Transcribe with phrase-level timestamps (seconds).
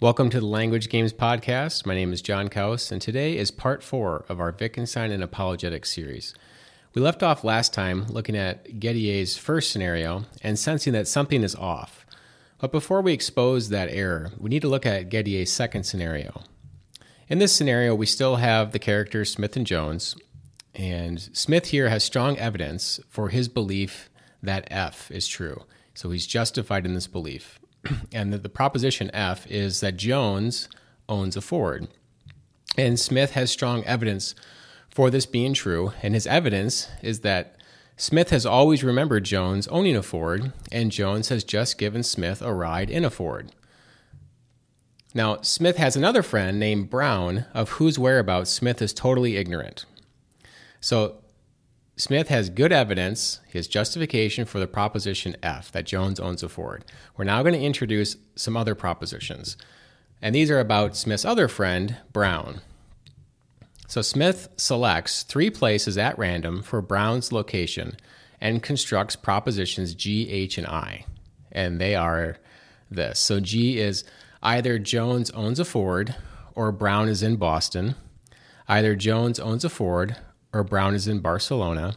[0.00, 1.84] Welcome to the Language Games Podcast.
[1.84, 5.92] My name is John Kaus, and today is part four of our Wittgenstein and Apologetics
[5.92, 6.36] series.
[6.94, 11.56] We left off last time looking at Gettier's first scenario and sensing that something is
[11.56, 12.06] off.
[12.60, 16.42] But before we expose that error, we need to look at Gettier's second scenario.
[17.26, 20.14] In this scenario, we still have the characters Smith and Jones,
[20.76, 24.10] and Smith here has strong evidence for his belief
[24.44, 25.64] that F is true.
[25.94, 27.58] So he's justified in this belief.
[28.12, 30.68] and the, the proposition F is that Jones
[31.08, 31.88] owns a Ford.
[32.76, 34.34] And Smith has strong evidence
[34.88, 37.56] for this being true, and his evidence is that
[37.96, 42.54] Smith has always remembered Jones owning a Ford, and Jones has just given Smith a
[42.54, 43.50] ride in a Ford.
[45.14, 49.84] Now, Smith has another friend named Brown, of whose whereabouts Smith is totally ignorant.
[50.80, 51.16] So,
[51.98, 56.84] Smith has good evidence, his justification for the proposition F, that Jones owns a Ford.
[57.16, 59.56] We're now going to introduce some other propositions.
[60.22, 62.60] And these are about Smith's other friend, Brown.
[63.88, 67.96] So Smith selects three places at random for Brown's location
[68.40, 71.04] and constructs propositions G, H, and I.
[71.50, 72.36] And they are
[72.88, 73.18] this.
[73.18, 74.04] So G is
[74.40, 76.14] either Jones owns a Ford
[76.54, 77.96] or Brown is in Boston.
[78.68, 80.16] Either Jones owns a Ford
[80.52, 81.94] or Brown is in Barcelona.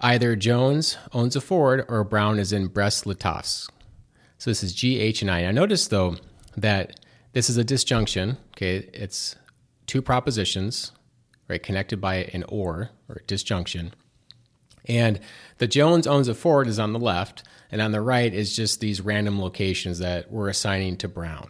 [0.00, 3.70] Either Jones owns a Ford or Brown is in Brest-Litovsk.
[4.38, 5.42] So this is G, H, and I.
[5.42, 6.16] Now notice though
[6.56, 7.00] that
[7.32, 8.36] this is a disjunction.
[8.50, 9.36] Okay, it's
[9.86, 10.92] two propositions,
[11.48, 13.94] right, connected by an or or disjunction.
[14.86, 15.20] And
[15.58, 18.80] the Jones owns a Ford is on the left, and on the right is just
[18.80, 21.48] these random locations that we're assigning to Brown.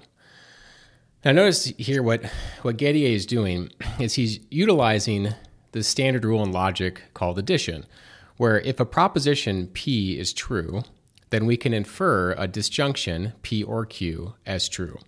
[1.24, 2.24] Now notice here what
[2.62, 5.34] what Gettier is doing is he's utilizing
[5.74, 7.84] the standard rule in logic called addition,
[8.36, 10.84] where if a proposition P is true,
[11.30, 15.00] then we can infer a disjunction P or Q as true.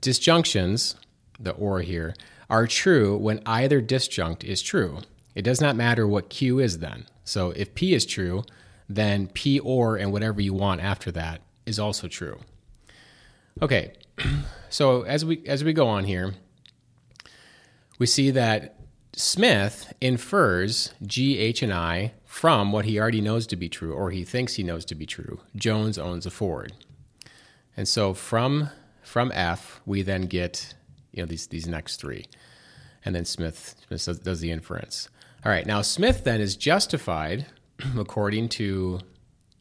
[0.00, 0.96] Disjunctions,
[1.38, 2.16] the or here,
[2.50, 4.98] are true when either disjunct is true.
[5.36, 7.06] It does not matter what Q is then.
[7.22, 8.42] So if P is true,
[8.88, 12.40] then P or and whatever you want after that is also true.
[13.62, 13.92] Okay,
[14.68, 16.34] so as we as we go on here,
[18.00, 18.81] we see that
[19.14, 24.10] Smith infers G, H, and I from what he already knows to be true, or
[24.10, 25.40] he thinks he knows to be true.
[25.54, 26.72] Jones owns a Ford,
[27.76, 28.70] and so from
[29.02, 30.74] from F we then get
[31.12, 32.24] you know these these next three,
[33.04, 35.10] and then Smith, Smith does, the inference.
[35.44, 37.46] All right, now Smith then is justified
[37.98, 39.00] according to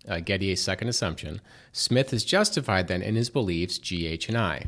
[0.08, 1.42] uh, Gettier's second assumption.
[1.74, 4.68] Smith is justified then in his beliefs G, H, and I.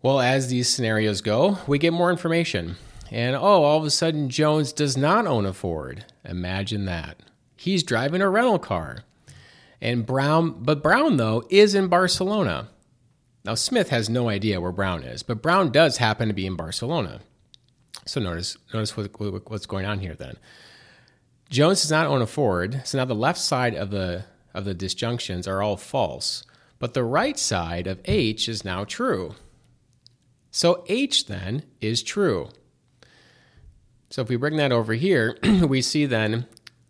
[0.00, 2.76] Well, as these scenarios go, we get more information.
[3.10, 6.04] And oh, all of a sudden, Jones does not own a Ford.
[6.24, 7.18] Imagine that.
[7.56, 9.04] He's driving a rental car.
[9.80, 12.68] And Brown, but Brown, though, is in Barcelona.
[13.44, 16.56] Now, Smith has no idea where Brown is, but Brown does happen to be in
[16.56, 17.20] Barcelona.
[18.04, 19.18] So notice, notice what,
[19.50, 20.36] what's going on here then.
[21.50, 24.74] Jones does not own a Ford, so now the left side of the of the
[24.74, 26.44] disjunctions are all false,
[26.78, 29.34] but the right side of H is now true.
[30.50, 32.48] So H then is true.
[34.10, 35.36] So if we bring that over here,
[35.66, 36.46] we see then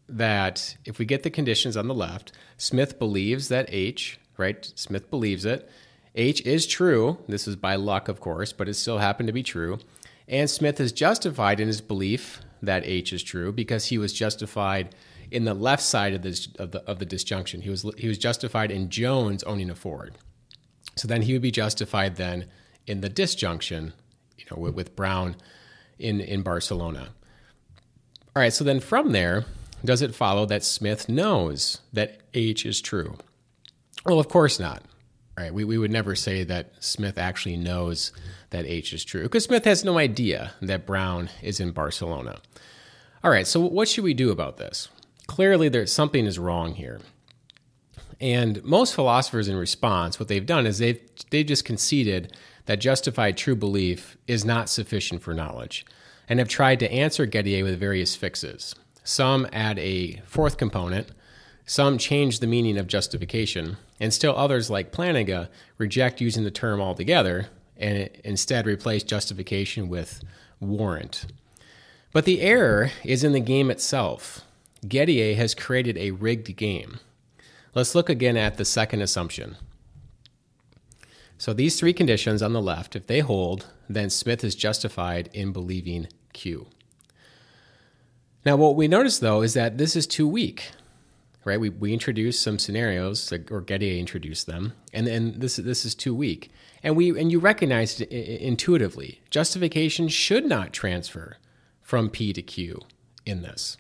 [0.09, 4.71] that if we get the conditions on the left, Smith believes that H, right?
[4.75, 5.69] Smith believes it.
[6.15, 7.19] H is true.
[7.29, 9.79] This is by luck, of course, but it still happened to be true.
[10.27, 14.95] And Smith is justified in his belief that H is true because he was justified
[15.31, 17.63] in the left side of, this, of, the, of the disjunction.
[17.63, 20.17] He was, he was justified in Jones owning a Ford.
[20.97, 22.47] So then he would be justified then
[22.87, 23.93] in the disjunction,
[24.39, 25.37] you know, with, with Brown
[25.99, 27.09] in, in Barcelona.
[28.35, 29.45] All right, so then from there,
[29.85, 33.17] does it follow that Smith knows that H is true?
[34.05, 34.83] Well, of course not.
[35.37, 35.55] Right?
[35.55, 38.11] we, we would never say that Smith actually knows
[38.51, 42.41] that H is true because Smith has no idea that Brown is in Barcelona.
[43.23, 44.89] All right, so what should we do about this?
[45.29, 47.01] Clearly, there's something is wrong here.
[48.21, 52.35] And most philosophers, in response, what they've done is they've they've just conceded
[52.69, 55.87] that justified true belief is not sufficient for knowledge,
[56.29, 58.75] and have tried to answer Gettier with various fixes.
[59.03, 61.09] Some add a fourth component,
[61.65, 65.49] some change the meaning of justification, and still others, like Plantinga,
[65.79, 67.47] reject using the term altogether
[67.79, 70.23] and instead replace justification with
[70.61, 71.25] warrant.
[72.13, 74.43] But the error is in the game itself.
[74.85, 77.01] Gettier has created a rigged game.
[77.75, 79.57] Let's look again at the second assumption.
[81.39, 85.53] So these three conditions on the left, if they hold, then Smith is justified in
[85.53, 86.67] believing Q.
[88.45, 90.73] Now, what we notice though is that this is too weak,
[91.45, 91.61] right?
[91.61, 96.15] We, we introduced some scenarios, or Gettier introduced them, and then this, this is too
[96.15, 96.51] weak.
[96.83, 99.21] And, we, and you recognize it intuitively.
[99.31, 101.37] Justification should not transfer
[101.83, 102.81] from P to Q
[103.25, 103.77] in this.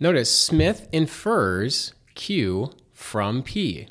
[0.00, 3.88] Notice Smith infers Q from P.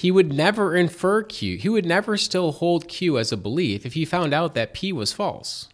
[0.00, 1.58] He would never infer Q.
[1.58, 4.94] He would never still hold Q as a belief if he found out that P
[4.94, 5.68] was false.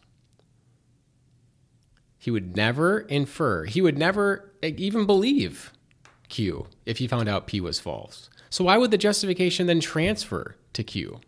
[2.19, 5.73] He would never infer, he would never eh, even believe
[6.29, 8.29] Q if he found out P was false.
[8.51, 11.21] So, why would the justification then transfer to Q?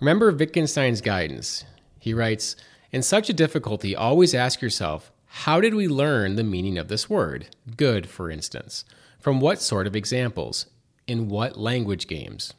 [0.00, 1.64] Remember Wittgenstein's guidance.
[2.00, 2.56] He writes
[2.90, 5.12] In such a difficulty, always ask yourself,
[5.44, 7.54] how did we learn the meaning of this word?
[7.76, 8.84] Good, for instance.
[9.20, 10.66] From what sort of examples?
[11.10, 12.54] In what language games?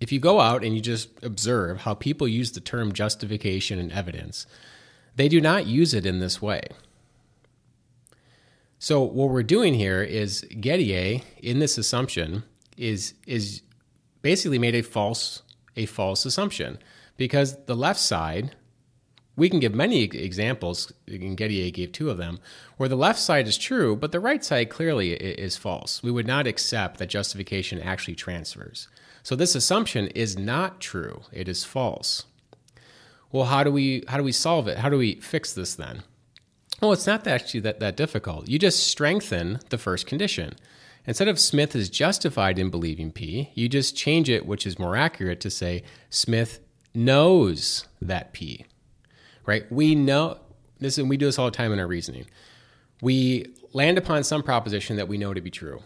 [0.00, 3.92] If you go out and you just observe how people use the term justification and
[3.92, 4.46] evidence,
[5.16, 6.62] they do not use it in this way.
[8.78, 12.44] So what we're doing here is Gettier in this assumption
[12.78, 13.60] is is
[14.22, 15.42] basically made a false
[15.76, 16.78] a false assumption
[17.18, 18.56] because the left side
[19.36, 22.38] we can give many examples and Gettier gave two of them
[22.76, 26.02] where the left side is true but the right side clearly is false.
[26.02, 28.88] We would not accept that justification actually transfers.
[29.22, 31.22] So this assumption is not true.
[31.32, 32.24] It is false.
[33.30, 34.78] Well, how do we how do we solve it?
[34.78, 36.02] How do we fix this then?
[36.80, 38.48] Well, it's not actually that, that difficult.
[38.48, 40.56] You just strengthen the first condition.
[41.06, 44.96] Instead of Smith is justified in believing P, you just change it, which is more
[44.96, 46.60] accurate, to say Smith
[46.94, 48.66] knows that P.
[49.44, 49.70] Right?
[49.70, 50.38] We know
[50.78, 52.26] this, and we do this all the time in our reasoning.
[53.00, 55.80] We land upon some proposition that we know to be true.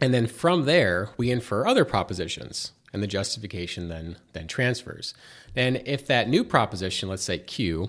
[0.00, 5.14] And then from there, we infer other propositions and the justification then then transfers.
[5.56, 7.88] And if that new proposition, let's say Q,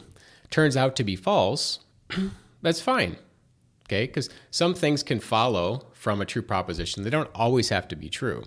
[0.49, 1.79] turns out to be false,
[2.61, 3.17] that's fine.
[3.85, 4.05] Okay?
[4.05, 7.03] Because some things can follow from a true proposition.
[7.03, 8.43] They don't always have to be true.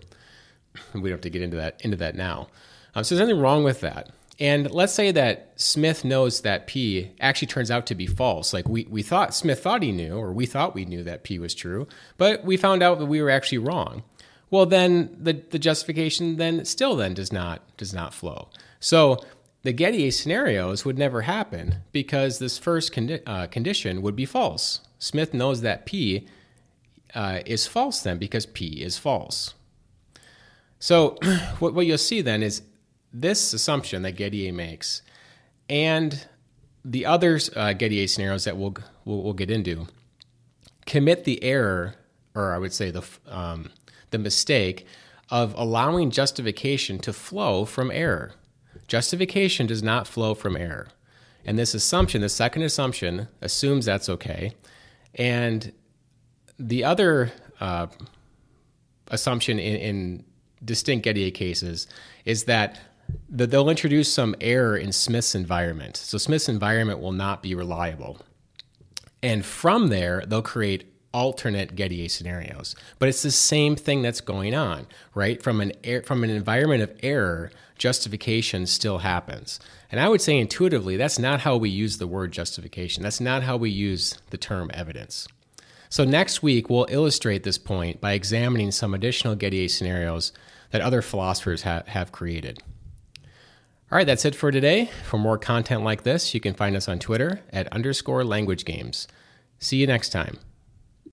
[0.95, 2.49] We don't have to get into that into that now.
[2.95, 4.11] Um, so there's nothing wrong with that.
[4.39, 8.53] And let's say that Smith knows that P actually turns out to be false.
[8.53, 11.39] Like we, we thought Smith thought he knew, or we thought we knew that P
[11.39, 11.89] was true,
[12.19, 14.03] but we found out that we were actually wrong
[14.51, 18.49] well then the, the justification then still then does not does not flow.
[18.81, 19.19] So
[19.63, 24.81] the Gettier scenarios would never happen because this first condi- uh, condition would be false.
[24.99, 26.27] Smith knows that P
[27.15, 29.55] uh, is false then because P is false.
[30.79, 31.19] So
[31.59, 32.63] what, what you'll see then is
[33.21, 35.03] this assumption that Gettier makes
[35.69, 36.27] and
[36.85, 39.87] the other uh, Gettier scenarios that we'll, we'll, we'll get into
[40.87, 41.97] commit the error,
[42.35, 43.71] or I would say the um,
[44.11, 44.87] the mistake
[45.31, 48.33] of allowing justification to flow from error.
[48.87, 50.87] Justification does not flow from error.
[51.45, 54.53] And this assumption, the second assumption, assumes that's okay.
[55.17, 55.73] And
[56.59, 57.89] the other uh,
[59.09, 60.25] assumption in, in
[60.65, 61.89] distinct Gettier cases
[62.25, 62.79] is that
[63.29, 65.97] the, they'll introduce some error in Smith's environment.
[65.97, 68.19] So Smith's environment will not be reliable.
[69.23, 72.77] And from there, they'll create alternate Gettier scenarios.
[72.99, 75.43] But it's the same thing that's going on, right?
[75.43, 79.59] From an er- from an environment of error, justification still happens.
[79.91, 83.03] And I would say intuitively, that's not how we use the word justification.
[83.03, 85.27] That's not how we use the term evidence.
[85.89, 90.33] So next week we'll illustrate this point by examining some additional Gettier scenarios
[90.71, 92.59] that other philosophers ha- have created.
[93.91, 94.91] All right, that's it for today.
[95.05, 99.07] For more content like this, you can find us on Twitter at underscore language games.
[99.61, 100.39] See you next time.